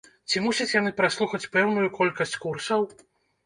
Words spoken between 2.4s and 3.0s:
курсаў?